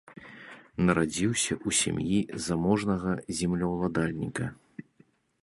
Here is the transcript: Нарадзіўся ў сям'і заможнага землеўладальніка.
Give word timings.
Нарадзіўся 0.85 1.53
ў 1.55 1.69
сям'і 1.81 2.19
заможнага 2.47 3.11
землеўладальніка. 3.43 4.45